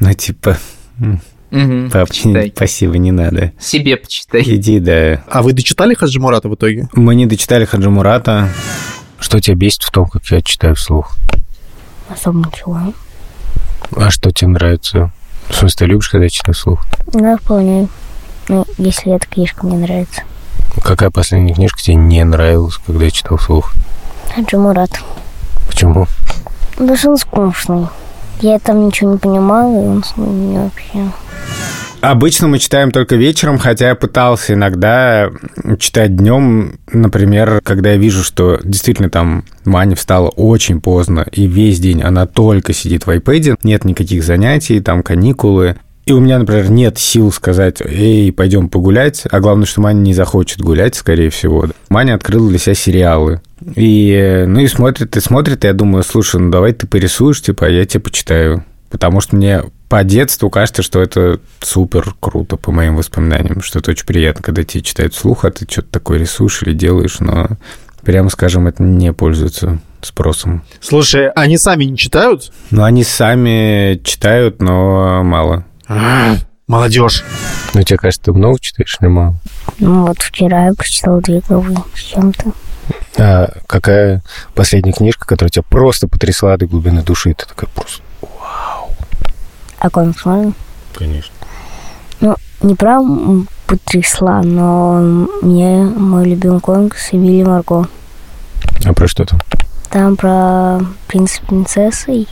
[0.00, 0.58] ну, типа...
[1.56, 2.52] Угу, Пап, почитай.
[2.54, 3.52] спасибо, не надо.
[3.58, 4.42] Себе почитай.
[4.42, 5.22] Иди, да.
[5.28, 6.88] А вы дочитали Хаджи Мурата в итоге?
[6.92, 8.50] Мы не дочитали Хаджи Мурата.
[9.18, 11.16] Что тебя бесит в том, как я читаю вслух?
[12.08, 12.78] Особо ничего.
[13.96, 15.10] А что тебе нравится?
[15.48, 16.84] В смысле, ты любишь, когда я читаю вслух?
[17.12, 17.88] Да, вполне.
[18.48, 20.22] Ну, если эта книжка мне нравится.
[20.82, 23.72] Какая последняя книжка тебе не нравилась, когда я читал вслух?
[24.34, 24.90] Хаджи Мурат.
[25.68, 26.06] Почему?
[26.74, 27.86] Что он скучный.
[28.40, 31.12] Я там ничего не понимала, и он с ними вообще...
[32.02, 35.30] Обычно мы читаем только вечером, хотя я пытался иногда
[35.78, 41.80] читать днем, например, когда я вижу, что действительно там Маня встала очень поздно, и весь
[41.80, 46.70] день она только сидит в iPad, нет никаких занятий, там каникулы, и у меня, например,
[46.70, 51.66] нет сил сказать, эй, пойдем погулять, а главное, что Маня не захочет гулять, скорее всего.
[51.88, 53.40] Маня открыла для себя сериалы.
[53.74, 57.66] И, ну и смотрит, и смотрит, и я думаю, слушай, ну давай ты порисуешь, типа,
[57.66, 58.64] а я тебе почитаю.
[58.88, 63.90] Потому что мне по детству кажется, что это супер круто, по моим воспоминаниям, что это
[63.90, 67.48] очень приятно, когда тебе читают вслух, а ты что-то такое рисуешь или делаешь, но,
[68.02, 70.62] прямо скажем, это не пользуется спросом.
[70.80, 72.52] Слушай, они сами не читают?
[72.70, 75.64] Ну, они сами читают, но мало.
[76.66, 77.24] Молодежь.
[77.74, 79.36] Ну, тебе кажется, ты много читаешь или мало?
[79.78, 82.52] Ну вот вчера я прочитала две главы с чем-то.
[83.18, 84.22] А какая
[84.54, 87.34] последняя книжка, которая тебя просто потрясла до глубины души?
[87.34, 88.02] Ты такая просто...
[89.78, 90.54] А комикс можно?
[90.94, 91.32] Конечно.
[92.20, 97.88] Ну, не прям потрясла, но мне мой любимый комикс Эмили Марго.
[98.84, 99.40] А про что там?
[99.90, 102.26] Там про принца с принцессой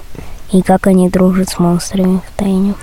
[0.52, 2.74] и как они дружат с монстрами в тайне.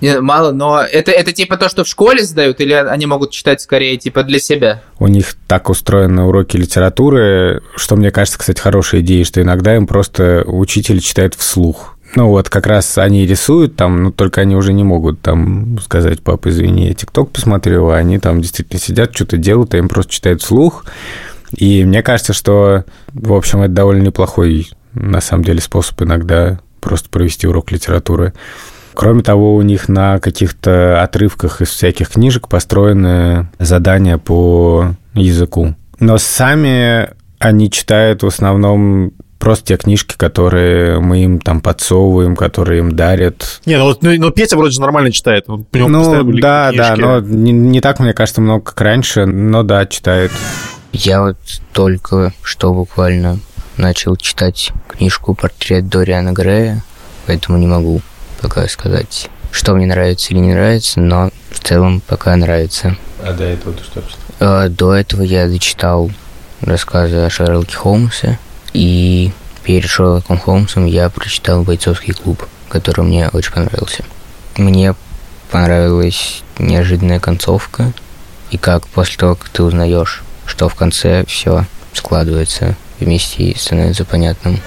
[0.00, 3.60] Не, мало, но это, это типа то, что в школе сдают, или они могут читать
[3.60, 4.82] скорее типа для себя?
[4.98, 9.86] У них так устроены уроки литературы, что мне кажется, кстати, хорошая идея, что иногда им
[9.86, 11.94] просто учитель читает вслух.
[12.16, 16.22] Ну вот как раз они рисуют там, но только они уже не могут там сказать,
[16.22, 20.12] папа, извини, я ТикТок посмотрел, а они там действительно сидят, что-то делают, а им просто
[20.12, 20.84] читают вслух.
[21.56, 27.08] И мне кажется, что, в общем, это довольно неплохой, на самом деле, способ иногда просто
[27.08, 28.32] провести урок литературы.
[28.94, 35.74] Кроме того, у них на каких-то отрывках из всяких книжек построены задания по языку.
[36.00, 42.78] Но сами они читают в основном просто те книжки, которые мы им там подсовываем, которые
[42.78, 43.60] им дарят.
[43.66, 45.44] Не, ну вот ну, ну, Петя вроде же нормально читает.
[45.48, 47.00] У него Ну, да, да, книжки.
[47.00, 50.32] но не, не так, мне кажется, много, как раньше, но да, читает.
[50.92, 51.36] Я вот
[51.72, 53.38] только что буквально
[53.76, 56.82] начал читать книжку «Портрет Дориана Грея»,
[57.26, 58.00] поэтому не могу
[58.44, 62.94] пока сказать, что мне нравится или не нравится, но в целом пока нравится.
[63.22, 64.20] А до этого ты что читал?
[64.38, 66.10] А, До этого я дочитал
[66.60, 68.38] рассказы о Шерлоке Холмсе,
[68.74, 74.04] и перед Шерлоком Холмсом я прочитал «Бойцовский клуб», который мне очень понравился.
[74.58, 74.94] Мне
[75.50, 77.94] понравилась неожиданная концовка,
[78.50, 84.04] и как после того, как ты узнаешь, что в конце все складывается вместе и становится
[84.04, 84.60] понятным.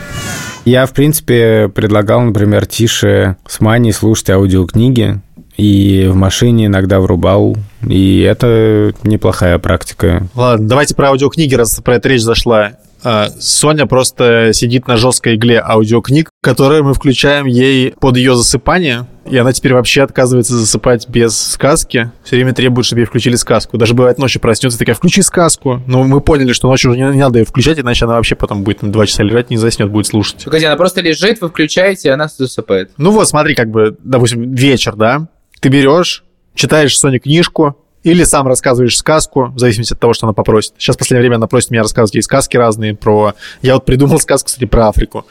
[0.68, 5.22] Я, в принципе, предлагал, например, тише с Маней слушать аудиокниги,
[5.56, 7.56] и в машине иногда врубал,
[7.88, 10.28] и это неплохая практика.
[10.36, 12.74] Ладно, давайте про аудиокниги, раз про это речь зашла.
[13.02, 19.08] А, Соня просто сидит на жесткой игле аудиокниг, которые мы включаем ей под ее засыпание,
[19.30, 22.12] и она теперь вообще отказывается засыпать без сказки.
[22.24, 23.78] Все время требует, чтобы ей включили сказку.
[23.78, 25.82] Даже бывает ночью проснется такая, включи сказку.
[25.88, 28.64] Но мы поняли, что ночью уже не, не надо ее включать, иначе она вообще потом
[28.64, 30.44] будет там, два часа лежать, не заснет, будет слушать.
[30.46, 32.92] Погоди, она просто лежит, вы включаете, и она засыпает.
[32.98, 35.28] Ну вот, смотри, как бы, допустим, вечер, да?
[35.60, 36.24] Ты берешь,
[36.56, 37.78] читаешь Соне книжку,
[38.08, 40.74] или сам рассказываешь сказку, в зависимости от того, что она попросит.
[40.78, 43.34] Сейчас в последнее время она просит меня рассказывать ей сказки разные про...
[43.62, 45.26] Я вот придумал сказку, кстати, про Африку.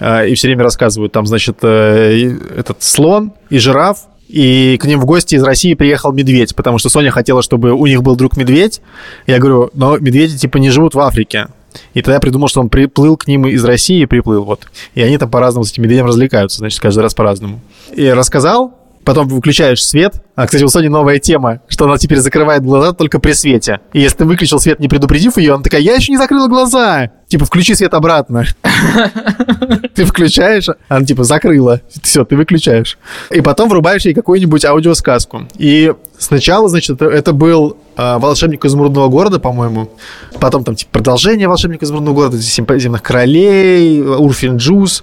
[0.00, 1.10] Э, И все время рассказываю.
[1.10, 6.12] Там, значит, э, этот слон и жираф, и к ним в гости из России приехал
[6.12, 8.80] медведь, потому что Соня хотела, чтобы у них был друг медведь.
[9.26, 11.48] Я говорю, но медведи типа не живут в Африке.
[11.92, 14.62] И тогда я придумал, что он приплыл к ним из России приплыл, вот.
[14.94, 17.60] И они там по-разному с этим медведем развлекаются, значит, каждый раз по-разному.
[17.94, 20.22] И рассказал, потом выключаешь свет.
[20.34, 23.80] А, кстати, у Сони новая тема, что она теперь закрывает глаза только при свете.
[23.92, 27.10] И если ты выключил свет, не предупредив ее, она такая, я еще не закрыла глаза.
[27.28, 28.44] Типа, включи свет обратно.
[29.94, 31.80] Ты включаешь, она типа закрыла.
[32.02, 32.98] Все, ты выключаешь.
[33.30, 35.48] И потом врубаешь ей какую-нибудь аудиосказку.
[35.56, 39.90] И сначала, значит, это- был а, «Волшебник изумрудного города», по-моему.
[40.38, 45.02] Потом там типа продолжение «Волшебника изумрудного города», «Семь земных королей», «Урфин Джуз»,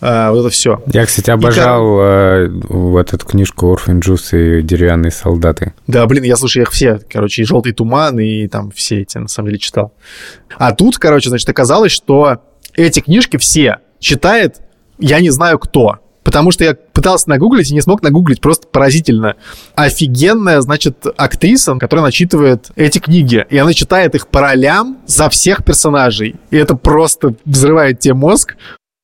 [0.00, 0.82] а, вот это все.
[0.92, 5.74] Я, кстати, обожал э, вот эту книжку «Орфин Джус» и «Деревянные солдаты».
[5.86, 9.28] Да, блин, я слушаю их все, короче, и «Желтый туман», и там все эти, на
[9.28, 9.92] самом деле, читал.
[10.56, 12.38] А тут, короче, значит, оказалось, что
[12.74, 14.60] эти книжки все читает
[14.98, 15.98] я не знаю кто.
[16.24, 18.42] Потому что я пытался нагуглить и не смог нагуглить.
[18.42, 19.36] Просто поразительно.
[19.76, 23.46] Офигенная, значит, актриса, которая начитывает эти книги.
[23.48, 26.36] И она читает их по ролям за всех персонажей.
[26.50, 28.56] И это просто взрывает тебе мозг.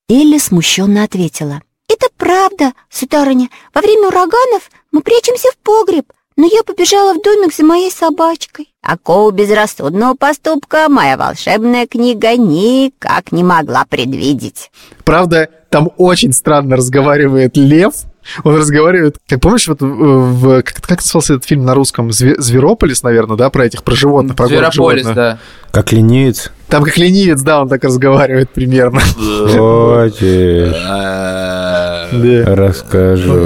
[0.08, 1.62] Элли смущенно ответила.
[1.88, 3.48] «Это правда, сударыня.
[3.74, 6.06] Во время ураганов мы прячемся в погреб.
[6.36, 8.68] но я побежала в домик за моей собачкой.
[8.82, 14.72] Такого безрассудного поступка моя волшебная книга никак не могла предвидеть.
[15.04, 17.94] Правда, там очень странно разговаривает лев.
[18.42, 22.08] Он разговаривает, как помнишь, вот в, как, как назывался этот фильм на русском?
[22.08, 25.14] Зве- Зверополис, наверное, да, про этих, про животных, про Зверополис, животных.
[25.14, 25.38] да.
[25.70, 26.50] Как ленивец.
[26.74, 28.98] Там как ленивец, да, он так разговаривает примерно.
[28.98, 30.74] Хочешь,
[32.48, 33.36] расскажу.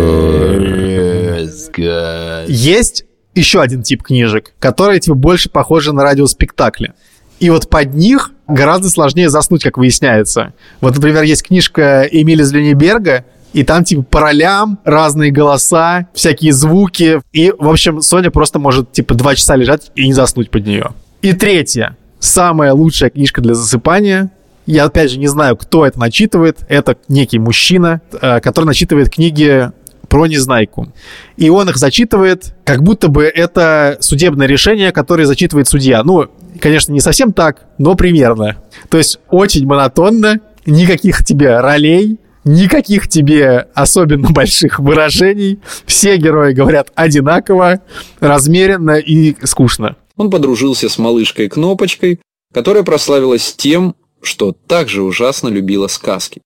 [2.47, 6.95] Есть еще один тип книжек, которые типа больше похожи на радиоспектакли.
[7.39, 10.55] И вот под них гораздо сложнее заснуть, как выясняется.
[10.81, 17.21] Вот, например, есть книжка Эмиля Зленеберга, и там типа по ролям разные голоса, всякие звуки.
[17.35, 20.93] И, в общем, Соня просто может типа два часа лежать и не заснуть под нее.
[21.21, 21.98] И третье.
[22.19, 24.31] Самая лучшая книжка для засыпания.
[24.67, 26.59] Я, опять же, не знаю, кто это начитывает.
[26.69, 29.71] Это некий мужчина, э, который начитывает книги
[30.09, 30.93] про Незнайку.
[31.37, 36.03] И он их зачитывает, как будто бы это судебное решение, которое зачитывает судья.
[36.03, 36.29] Ну,
[36.61, 38.57] конечно, не совсем так, но примерно.
[38.89, 45.61] То есть очень монотонно, никаких тебе ролей, никаких тебе особенно больших выражений.
[45.87, 47.81] Все герои говорят одинаково,
[48.21, 49.97] размеренно и скучно.
[50.19, 52.21] Он подружился с малышкой Кнопочкой,
[52.53, 56.43] которая прославилась тем, что также ужасно любила сказки.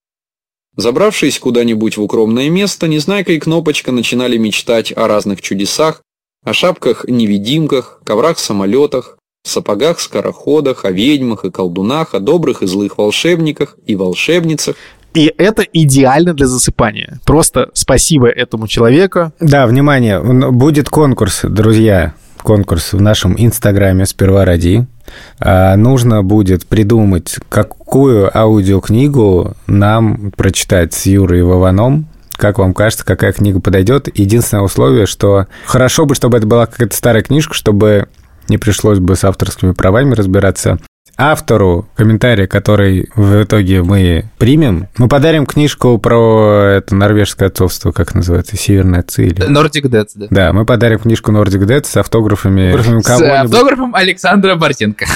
[0.77, 6.03] Забравшись куда-нибудь в укромное место, Незнайка и Кнопочка начинали мечтать о разных чудесах,
[6.45, 14.77] о шапках-невидимках, коврах-самолетах, сапогах-скороходах, о ведьмах и колдунах, о добрых и злых волшебниках и волшебницах.
[15.15, 17.21] И это идеально для засыпания.
[17.27, 19.33] Просто спасибо этому человеку.
[19.41, 22.15] Да, внимание, будет конкурс, друзья.
[22.42, 24.87] Конкурс в нашем инстаграме «Сперва ради».
[25.40, 32.07] А, Нужно будет придумать, какую аудиокнигу нам прочитать с Юрой Вованом.
[32.33, 34.09] Как вам кажется, какая книга подойдет?
[34.18, 38.09] Единственное условие, что хорошо бы, чтобы это была какая-то старая книжка, чтобы
[38.48, 40.78] не пришлось бы с авторскими правами разбираться.
[41.16, 48.14] Автору комментария, который в итоге мы примем, мы подарим книжку про это норвежское отцовство, как
[48.14, 49.48] называется, Северное отцы или...
[49.48, 50.27] Nordic Dead, да.
[50.31, 55.07] Да, мы подарим книжку Nordic Dead с автографами, С автографом Александра Борзенко.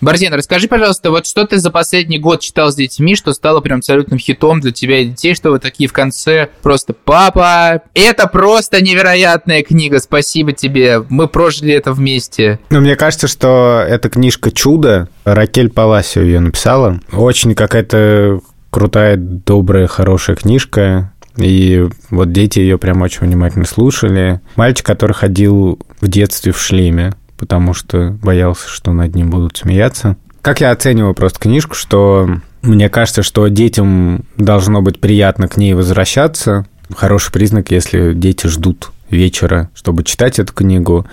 [0.00, 3.78] Борзен, расскажи, пожалуйста, вот что ты за последний год читал с детьми, что стало прям
[3.78, 8.82] абсолютным хитом для тебя и детей, что вы такие в конце просто «Папа, это просто
[8.82, 12.58] невероятная книга, спасибо тебе, мы прожили это вместе».
[12.70, 17.00] Ну, мне кажется, что эта книжка «Чудо», Ракель Паласио ее написала.
[17.12, 21.12] Очень какая-то крутая, добрая, хорошая книжка.
[21.36, 24.40] И вот дети ее прям очень внимательно слушали.
[24.56, 30.16] Мальчик, который ходил в детстве в шлеме, потому что боялся, что над ним будут смеяться.
[30.42, 32.28] Как я оцениваю просто книжку, что
[32.60, 36.66] мне кажется, что детям должно быть приятно к ней возвращаться.
[36.94, 41.06] Хороший признак, если дети ждут вечера, чтобы читать эту книгу.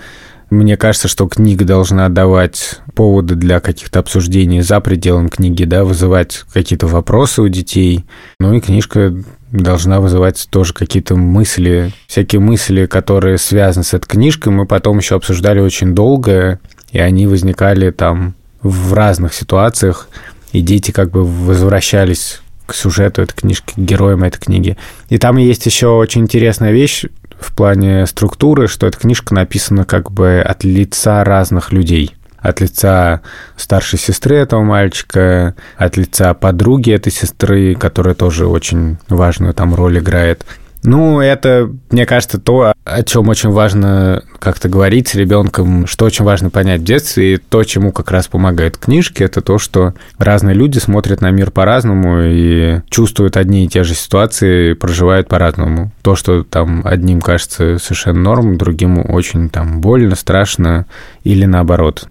[0.50, 6.44] Мне кажется, что книга должна давать поводы для каких-то обсуждений за пределом книги, да, вызывать
[6.52, 8.04] какие-то вопросы у детей.
[8.38, 9.14] Ну и книжка
[9.52, 14.52] должна вызывать тоже какие-то мысли, всякие мысли, которые связаны с этой книжкой.
[14.52, 16.60] Мы потом еще обсуждали очень долго,
[16.92, 20.08] и они возникали там в разных ситуациях,
[20.52, 24.76] и дети как бы возвращались к сюжету этой книжки, к героям этой книги.
[25.08, 27.04] И там есть еще очень интересная вещь
[27.40, 32.14] в плане структуры, что эта книжка написана как бы от лица разных людей.
[32.40, 33.20] От лица
[33.56, 39.98] старшей сестры этого мальчика, от лица подруги этой сестры, которая тоже очень важную там роль
[39.98, 40.44] играет.
[40.84, 46.24] Ну, это, мне кажется, то, о чем очень важно как-то говорить с ребенком, что очень
[46.24, 50.54] важно понять в детстве, и то, чему как раз помогают книжки, это то, что разные
[50.54, 55.90] люди смотрят на мир по-разному и чувствуют одни и те же ситуации, проживают по-разному.
[56.02, 60.86] То, что там одним кажется совершенно норм, другим очень там больно, страшно
[61.24, 62.08] или наоборот.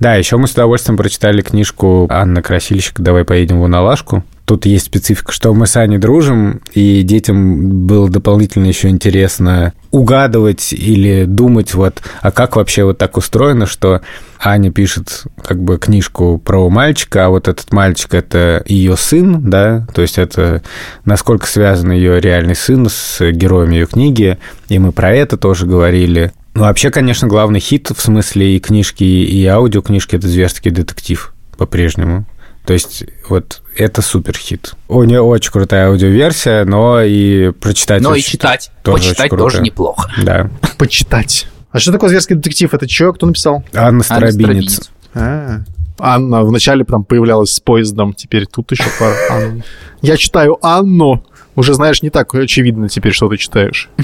[0.00, 4.24] Да, еще мы с удовольствием прочитали книжку Анны Красильщик «Давай поедем в Уналашку».
[4.46, 10.72] Тут есть специфика, что мы с Аней дружим, и детям было дополнительно еще интересно угадывать
[10.72, 14.00] или думать, вот, а как вообще вот так устроено, что
[14.42, 19.86] Аня пишет как бы книжку про мальчика, а вот этот мальчик– это ее сын, да,
[19.94, 20.62] то есть это
[21.04, 26.32] насколько связан ее реальный сын с героем ее книги, и мы про это тоже говорили.
[26.54, 32.26] Ну, вообще, конечно, главный хит в смысле и книжки, и аудиокнижки– это «Зверский детектив» по-прежнему.
[32.66, 34.74] То есть вот это супер хит.
[34.88, 39.42] У нее очень крутая аудиоверсия, но и прочитать Но и читать, тоже почитать очень круто.
[39.44, 40.10] тоже неплохо.
[40.22, 40.50] Да.
[40.78, 41.46] Почитать.
[41.70, 42.72] А что такое зверский детектив?
[42.74, 43.12] Это что?
[43.12, 43.64] Кто написал?
[43.72, 44.90] Анна Старобинец.
[45.14, 45.60] А,
[45.98, 49.62] Анна вначале прям появлялась с поездом, теперь тут еще пара Анн.
[50.02, 51.24] Я читаю Анну.
[51.56, 53.88] Уже знаешь, не так очевидно теперь, что ты читаешь.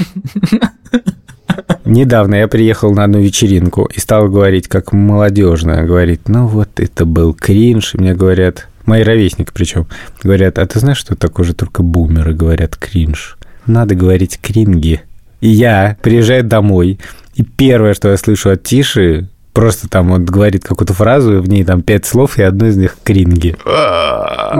[1.84, 5.84] Недавно я приехал на одну вечеринку и стал говорить как молодежно.
[5.84, 7.94] Говорит, ну вот это был кринж.
[7.94, 9.86] И мне говорят, мои ровесники причем,
[10.22, 13.36] говорят, а ты знаешь, что такое же только бумеры говорят кринж?
[13.66, 15.02] Надо говорить кринги.
[15.40, 16.98] И я приезжаю домой,
[17.34, 21.64] и первое, что я слышу от Тиши, просто там он говорит какую-то фразу, в ней
[21.64, 23.56] там пять слов, и одно из них кринги.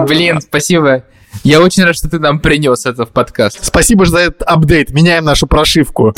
[0.07, 1.03] Блин, спасибо.
[1.43, 3.59] Я очень рад, что ты нам принес это в подкаст.
[3.63, 4.91] Спасибо за этот апдейт.
[4.91, 6.13] Меняем нашу прошивку.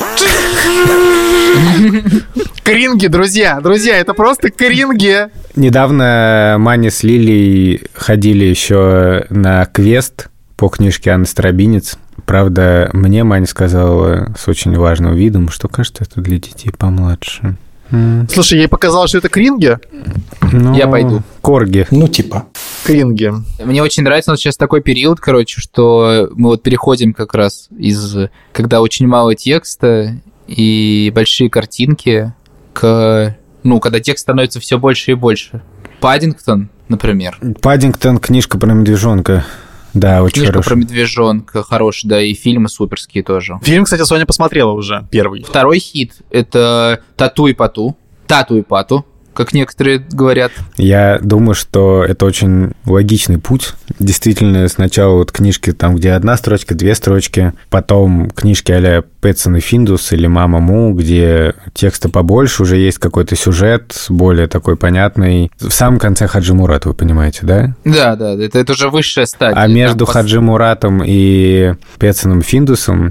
[2.64, 3.60] Кринги, друзья.
[3.62, 5.28] Друзья, это просто кринги.
[5.56, 11.98] Недавно Маня с Лилией ходили еще на квест по книжке Анны Старобинец.
[12.26, 17.56] Правда, мне Маня сказала с очень важным видом, что, кажется, это для детей помладше.
[18.32, 19.78] Слушай, ей показалось, что это кринги?
[20.52, 21.24] Ну, Я пойду.
[21.50, 21.88] Корги.
[21.90, 22.46] Ну, типа.
[22.84, 23.34] Кринги.
[23.64, 27.70] Мне очень нравится, у нас сейчас такой период, короче, что мы вот переходим как раз
[27.76, 32.36] из, когда очень мало текста и большие картинки,
[32.74, 35.64] к, ну, когда текст становится все больше и больше.
[36.02, 37.40] Паддингтон, например.
[37.64, 39.44] Паддингтон, книжка про медвежонка.
[39.96, 40.76] Да, очень Книжка хорошая.
[40.76, 43.58] про медвежонка хороший, да, и фильмы суперские тоже.
[43.64, 45.42] Фильм, кстати, Соня посмотрела уже, первый.
[45.42, 47.98] Второй хит— это «Тату и Пату».
[48.28, 49.04] «Тату и Пату»,
[49.40, 50.52] как некоторые говорят.
[50.76, 53.74] Я думаю, что это очень логичный путь.
[53.98, 59.60] Действительно, сначала вот книжки там, где одна строчка, две строчки, потом книжки а-ля Пэтсон и
[59.62, 65.50] Финдус или Мама Му, где текста побольше, уже есть какой-то сюжет, более такой понятный.
[65.58, 67.76] В самом конце Хаджи Мурат, вы понимаете, да?
[67.86, 69.56] Да, да, это, это уже высшая стадия.
[69.58, 73.08] А между пос- Хаджи Муратом и Петсоном Финдусом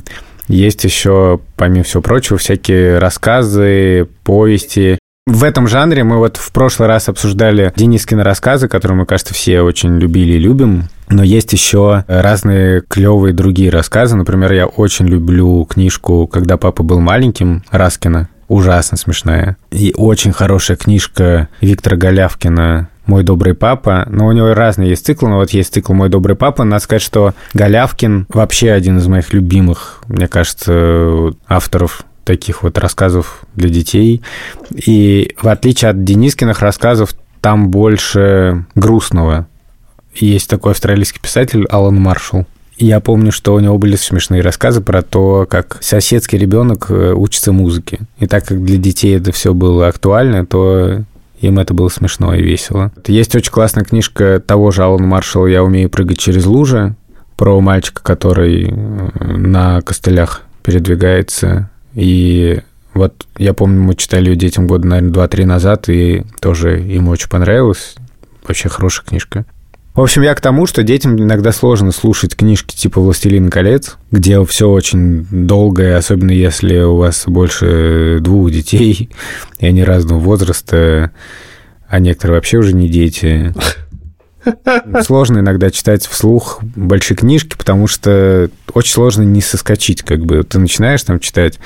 [0.47, 4.99] есть еще, помимо всего прочего, всякие рассказы, повести.
[5.29, 9.61] В этом жанре мы вот в прошлый раз обсуждали Денискины рассказы, которые мы, кажется, все
[9.61, 10.85] очень любили и любим.
[11.11, 14.17] Но есть еще разные клевые другие рассказы.
[14.17, 18.31] Например, я очень люблю книжку «Когда папа был маленьким» Раскина.
[18.49, 19.59] Ужасно смешная.
[19.71, 24.07] И очень хорошая книжка Виктора Голявкина «Мой добрый папа».
[24.09, 26.64] Но у него разные есть циклы, но вот есть цикл «Мой добрый папа».
[26.64, 33.41] Надо сказать, что Голявкин вообще один из моих любимых, мне кажется, авторов таких вот рассказов
[33.55, 34.23] для детей.
[34.75, 39.47] И в отличие от Денискиных рассказов, там больше грустного.
[40.14, 42.47] Есть такой австралийский писатель Алан Маршалл.
[42.77, 47.51] Я помню, что у него были смешные рассказы про то, как соседский ребенок э, учится
[47.51, 48.01] музыке.
[48.19, 51.03] И так как для детей это все было актуально, то
[51.41, 52.93] им это было смешно и весело.
[53.07, 56.95] Есть очень классная книжка того же Алана Маршалла «Я умею прыгать через лужи»,
[57.37, 61.71] про мальчика, который э, на костылях передвигается.
[61.98, 62.61] И
[62.94, 67.28] вот я помню, мы читали ее детям года, наверное, 2-3 назад, и тоже им очень
[67.28, 67.96] понравилось.
[68.46, 69.44] Вообще хорошая книжка.
[69.94, 74.44] В общем, я к тому, что детям иногда сложно слушать книжки типа «Властелин колец», где
[74.44, 79.11] все очень долгое, особенно если у вас больше двух детей,
[79.58, 81.11] и они разного возраста,
[81.88, 83.52] а некоторые вообще уже не дети.
[85.03, 90.42] Сложно иногда читать вслух большие книжки, потому что очень сложно не соскочить, как бы.
[90.42, 91.59] Ты начинаешь там читать.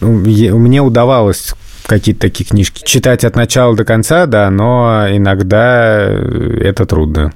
[0.00, 1.54] Ну, Мне удавалось
[1.86, 7.32] какие-то такие книжки читать от начала до конца, да, но иногда это трудно.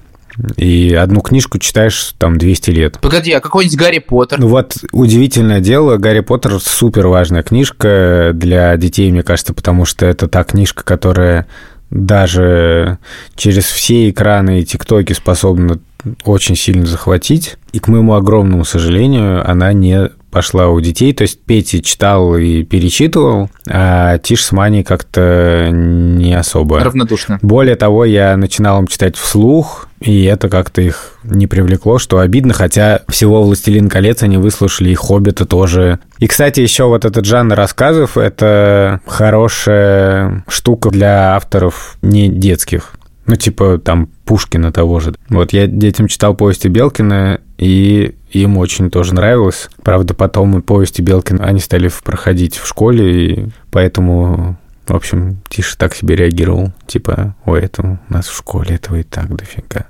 [0.56, 2.98] И одну книжку читаешь там 200 лет.
[3.00, 4.38] Погоди, а какой-нибудь Гарри Поттер?
[4.38, 10.06] Ну вот удивительное дело, Гарри Поттер супер важная книжка для детей, мне кажется, потому что
[10.06, 11.46] это та книжка, которая
[11.90, 12.98] даже
[13.34, 15.80] через все экраны и тиктоки способна
[16.24, 17.56] очень сильно захватить.
[17.72, 21.12] И, к моему огромному сожалению, она не пошла у детей.
[21.12, 26.80] То есть Петя читал и перечитывал, а Тиш с Маней как-то не особо.
[26.80, 27.38] Равнодушно.
[27.42, 32.54] Более того, я начинал им читать вслух, и это как-то их не привлекло, что обидно,
[32.54, 35.98] хотя всего «Властелин колец» они выслушали, и «Хоббита» тоже.
[36.18, 42.92] И, кстати, еще вот этот жанр рассказов– это хорошая штука для авторов не детских.
[43.30, 45.14] Ну, типа, там, Пушкина того же.
[45.28, 49.70] Вот я детям читал повести Белкина, и им очень тоже нравилось.
[49.84, 54.56] Правда, потом и повести Белкина, они стали проходить в школе, и поэтому,
[54.88, 56.72] в общем, Тиша так себе реагировал.
[56.88, 59.86] Типа, ой, это у нас в школе этого и так дофига.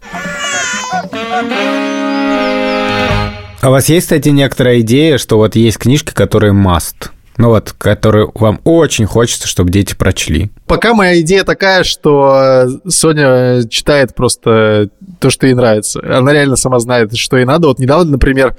[3.63, 7.09] А у вас есть, кстати, некоторая идея, что вот есть книжки, которые must?
[7.37, 10.51] Ну вот, которые вам очень хочется, чтобы дети прочли.
[10.67, 16.01] Пока моя идея такая, что Соня читает просто то, что ей нравится.
[16.05, 17.69] Она реально сама знает, что ей надо.
[17.69, 18.57] Вот недавно, например,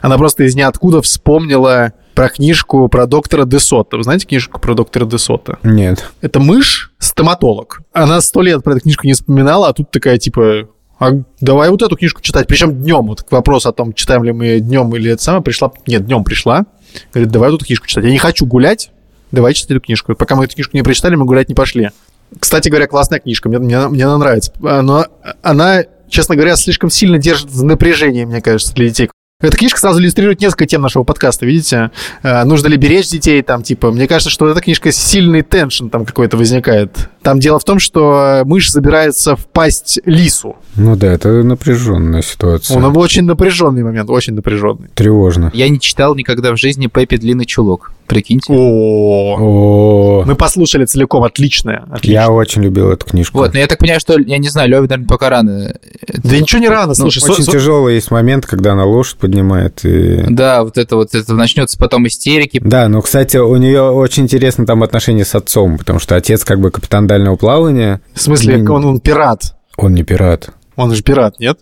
[0.00, 3.96] она просто из ниоткуда вспомнила про книжку про доктора Десота.
[3.96, 5.58] Вы знаете книжку про доктора Десота?
[5.62, 6.04] Нет.
[6.20, 7.82] Это мышь, стоматолог.
[7.92, 10.68] Она сто лет про эту книжку не вспоминала, а тут такая типа,
[10.98, 11.10] а
[11.40, 12.46] давай вот эту книжку читать.
[12.46, 13.06] Причем днем.
[13.06, 15.72] Вот к вопросу о том, читаем ли мы днем или это самое, пришла.
[15.86, 16.66] Нет, днем пришла.
[17.12, 18.04] Говорит, давай тут книжку читать.
[18.04, 18.90] Я не хочу гулять,
[19.32, 20.14] давай читать эту книжку.
[20.14, 21.90] Пока мы эту книжку не прочитали, мы гулять не пошли.
[22.38, 24.52] Кстати говоря, классная книжка, мне, мне, мне она нравится.
[24.60, 25.06] Но
[25.42, 29.08] она, честно говоря, слишком сильно держит в напряжении, мне кажется, для детей.
[29.48, 31.90] Эта книжка сразу иллюстрирует несколько тем нашего подкаста, видите?
[32.22, 36.06] Э, нужно ли беречь детей, там, типа, мне кажется, что эта книжка сильный теншн там
[36.06, 37.10] какой-то возникает.
[37.22, 40.56] Там дело в том, что мышь забирается в пасть лису.
[40.76, 42.76] Ну да, это напряженная ситуация.
[42.76, 44.88] Он очень напряженный момент, очень напряженный.
[44.94, 45.50] Тревожно.
[45.54, 47.92] Я не читал никогда в жизни Пеппи Длинный Чулок.
[48.06, 48.52] Прикиньте.
[48.52, 51.86] О, Мы послушали целиком, отличная.
[52.02, 53.38] Я очень любил эту книжку.
[53.38, 55.74] Вот, но я так понимаю, что, я не знаю, Лёве, наверное, пока рано.
[56.22, 57.22] Да ничего не рано, Ну, слушай.
[57.30, 60.24] очень тяжелый есть момент, когда она лошадь поднимает и...
[60.28, 62.60] Да, вот это вот, это начнется потом истерики.
[62.62, 66.60] Да, но, кстати, у нее очень интересно там отношения с отцом, потому что отец как
[66.60, 68.00] бы капитан дальнего плавания.
[68.14, 69.54] В смысле, он, он пират.
[69.76, 70.50] Он не пират.
[70.76, 71.58] Он же пират, нет?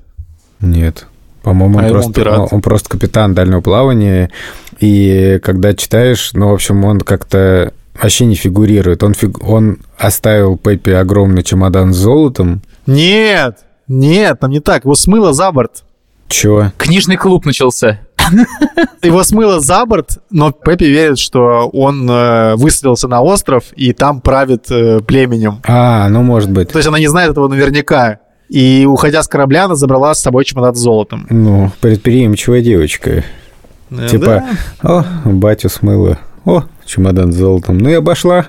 [0.61, 1.07] Нет.
[1.43, 2.39] По-моему, А он, он просто, пират.
[2.39, 4.31] он, он просто капитан дальнего плавания.
[4.81, 9.03] И когда читаешь, ну, в общем, он как-то вообще не фигурирует.
[9.03, 12.63] Он, фиг- он оставил Пеппи огромный чемодан с золотом.
[12.87, 13.59] Нет,
[13.89, 14.85] нет, там не так.
[14.85, 15.83] Его смыло за борт.
[16.33, 16.73] Чего?
[16.79, 18.01] Книжный клуб начался.
[19.03, 24.21] Его смыло за борт, но Пеппи верит, что он э, высадился на остров и там
[24.21, 25.61] правит э, племенем.
[25.65, 26.71] А, ну, может быть.
[26.71, 28.19] То есть она не знает этого наверняка.
[28.49, 31.27] И, уходя с корабля, она забрала с собой чемодан с золотом.
[31.31, 33.25] Ну, предприимчивая девочка.
[33.91, 34.45] Э, Типа,
[34.83, 35.05] да.
[35.25, 36.19] о, батю смыло.
[36.45, 37.79] О, чемодан с золотом.
[37.79, 38.47] Ну и обошла.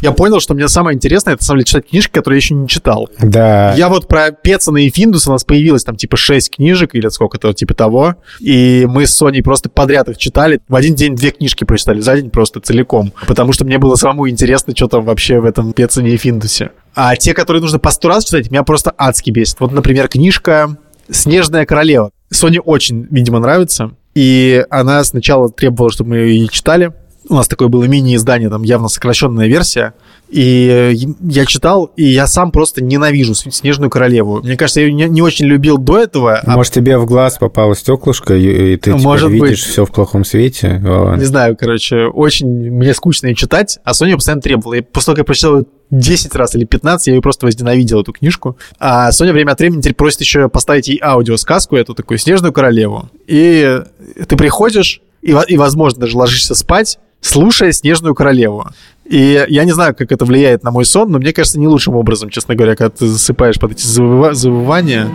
[0.00, 2.68] Я понял, что мне самое интересное, это, самом деле, читать книжки, которые я еще не
[2.68, 3.08] читал.
[3.18, 3.74] Да.
[3.74, 7.52] Я вот про Пецана и Финдус у нас появилось там типа 6 книжек или сколько-то
[7.52, 8.14] типа того.
[8.38, 10.60] И мы с Соней просто подряд их читали.
[10.68, 13.12] В один день две книжки прочитали, за день просто целиком.
[13.26, 16.70] Потому что мне было самому интересно, что там вообще в этом Пецане и Финдусе.
[16.94, 19.58] А те, которые нужно по сто раз читать, меня просто адски бесит.
[19.60, 20.76] Вот, например, книжка
[21.10, 22.10] «Снежная королева».
[22.30, 23.92] Соне очень, видимо, нравится.
[24.14, 26.92] И она сначала требовала, чтобы мы ее читали.
[27.28, 29.94] У нас такое было мини-издание, там явно сокращенная версия.
[30.28, 30.92] И э,
[31.28, 34.40] я читал, и я сам просто ненавижу «С- «Снежную королеву».
[34.42, 36.40] Мне кажется, я ее не, не очень любил до этого.
[36.44, 39.42] а Может, тебе в глаз попало стеклышко, и ты теперь Может быть.
[39.42, 40.82] видишь все в плохом свете?
[40.84, 41.14] О.
[41.16, 44.74] Не знаю, короче, очень мне скучно ее читать, а Соня постоянно требовала.
[44.74, 48.00] И после того, как я прочитал ее 10 раз или 15, я ее просто возненавидел,
[48.02, 48.56] эту книжку.
[48.80, 53.08] А Соня время от времени теперь просит еще поставить ей аудиосказку, эту такую «Снежную королеву».
[53.28, 53.80] И
[54.28, 58.68] ты приходишь, и, и возможно, даже ложишься спать, слушая «Снежную королеву».
[59.04, 61.94] И я не знаю, как это влияет на мой сон, но мне кажется, не лучшим
[61.94, 65.08] образом, честно говоря, когда ты засыпаешь под эти завыва- завывания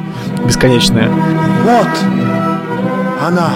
[0.45, 1.09] бесконечные.
[1.63, 1.87] Вот
[3.21, 3.53] она.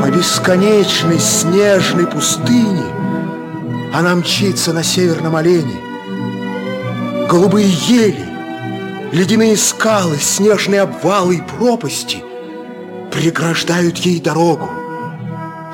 [0.00, 2.84] По бесконечной снежной пустыне
[3.92, 5.76] она мчится на северном олене.
[7.28, 8.24] Голубые ели,
[9.12, 12.18] ледяные скалы, снежные обвалы и пропасти
[13.12, 14.68] преграждают ей дорогу.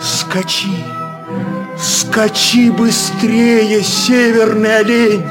[0.03, 0.85] Скачи,
[1.79, 5.25] скачи быстрее, северный олень!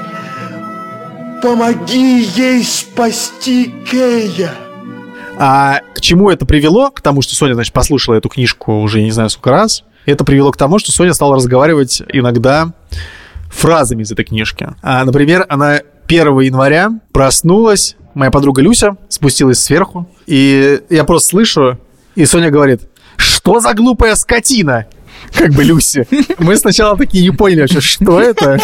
[1.41, 4.51] Помоги ей спасти Кея!
[5.39, 6.91] А к чему это привело?
[6.91, 9.83] К тому, что Соня, значит, послушала эту книжку уже не знаю сколько раз.
[10.05, 12.73] Это привело к тому, что Соня стала разговаривать иногда
[13.49, 14.69] фразами из этой книжки.
[14.83, 21.79] А, например, она 1 января проснулась, моя подруга Люся спустилась сверху, и я просто слышу,
[22.15, 22.81] и Соня говорит,
[23.19, 24.87] что за глупая скотина?
[25.33, 26.07] Как бы Люси.
[26.39, 28.57] Мы сначала такие не поняли вообще, что это.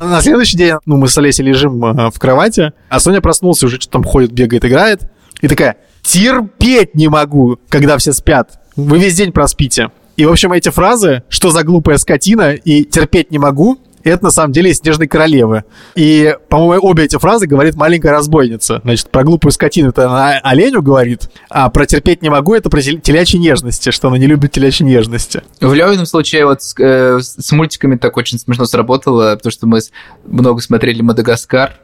[0.00, 3.76] На следующий день, ну, мы с Олесей лежим э, в кровати, а Соня проснулась, уже
[3.76, 5.02] что-то там ходит, бегает, играет.
[5.42, 8.58] И такая, терпеть не могу, когда все спят.
[8.76, 9.90] Вы весь день проспите.
[10.16, 14.30] И, в общем, эти фразы, что за глупая скотина и терпеть не могу, это на
[14.30, 15.64] самом деле из «Снежной королевы».
[15.94, 18.80] И, по-моему, обе эти фразы говорит маленькая разбойница.
[18.84, 22.80] Значит, про глупую скотину это она оленю говорит, а про терпеть не могу это про
[22.80, 25.42] тел- телячьи нежности, что она не любит телячьи нежности.
[25.60, 29.80] В Левином случае вот с, э, с мультиками так очень смешно сработало, потому что мы
[30.24, 31.78] много смотрели «Мадагаскар»,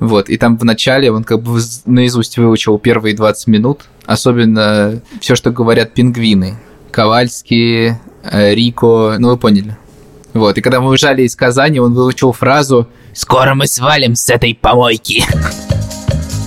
[0.00, 5.34] вот, и там в начале он как бы наизусть выучил первые 20 минут, особенно все,
[5.34, 6.56] что говорят пингвины.
[6.90, 9.76] Ковальский, э, Рико, ну вы поняли.
[10.34, 14.54] Вот, и когда мы уезжали из Казани, он выучил фразу «Скоро мы свалим с этой
[14.54, 15.24] помойки».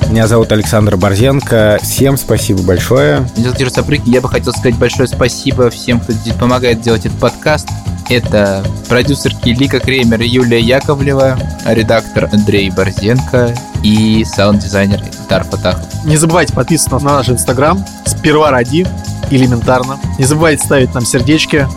[0.09, 1.79] Меня зовут Александр Борзенко.
[1.81, 3.27] Всем спасибо большое.
[3.35, 4.13] Меня зовут Юрий Сапрыкин.
[4.13, 7.67] Я бы хотел сказать большое спасибо всем, кто помогает делать этот подкаст.
[8.07, 16.05] Это продюсерки Лика Кремер и Юлия Яковлева, редактор Андрей Борзенко и саунд-дизайнер Дар Фатахов.
[16.05, 17.83] Не забывайте подписываться на наш инстаграм.
[18.05, 18.87] Сперва ради,
[19.31, 19.99] элементарно.
[20.19, 21.67] Не забывайте ставить нам сердечки,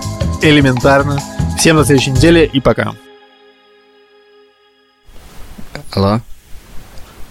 [0.43, 1.19] элементарно.
[1.59, 2.95] Всем на следующей неделе и пока.
[5.91, 6.21] Алло?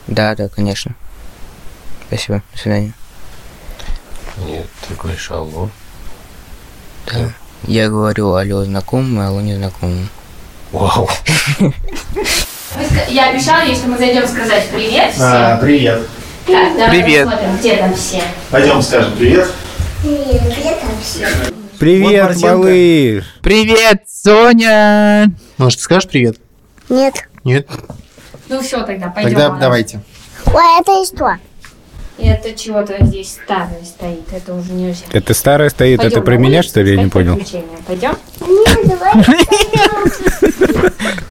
[0.07, 0.93] Да, да, конечно.
[2.07, 2.43] Спасибо.
[2.53, 2.91] До свидания.
[4.45, 5.69] Нет, ты говоришь алло.
[7.05, 7.31] Да.
[7.63, 10.09] Я говорю алло знакомым, алло незнакомым.
[10.73, 11.09] Вау.
[13.07, 15.25] Я обещала ей, что мы зайдем сказать привет всем.
[15.25, 16.05] А, привет.
[16.45, 17.25] Так, давай Привет.
[17.25, 18.21] посмотрим, где там все.
[18.51, 19.49] Пойдем скажем привет.
[20.03, 21.56] Привет, где там все?
[21.79, 22.55] Привет, Марсенко.
[22.55, 23.23] малыш!
[23.43, 25.31] Привет, Соня!
[25.57, 26.37] Может, ты скажешь привет?
[26.89, 27.29] Нет.
[27.43, 27.67] Нет?
[28.49, 29.29] Ну все, тогда пойдем.
[29.29, 29.59] Тогда ладно.
[29.59, 29.99] давайте.
[30.47, 31.37] Ой, это что?
[32.17, 35.05] Это чего-то здесь старое стоит, это уже нельзя.
[35.11, 37.39] Это старая стоит, Пойдем это про меня, что ли, я не понял?
[37.85, 38.17] Пойдем?
[38.41, 39.13] Нет, давай.